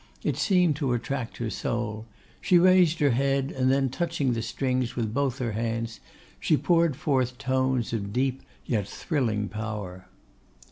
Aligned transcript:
It 0.23 0.35
seemed 0.35 0.75
to 0.77 0.93
attract 0.93 1.37
her 1.37 1.51
soul. 1.51 2.07
She 2.41 2.57
raised 2.57 2.97
her 3.01 3.11
head, 3.11 3.51
and 3.51 3.71
then, 3.71 3.89
touching 3.89 4.33
the 4.33 4.41
strings 4.41 4.95
with 4.95 5.13
both 5.13 5.37
her 5.37 5.51
hands, 5.51 5.99
she 6.39 6.57
poured 6.57 6.95
forth 6.95 7.37
tones 7.37 7.93
of 7.93 8.11
deep, 8.11 8.41
yet 8.65 8.87
thrilling 8.87 9.47
power. 9.47 10.07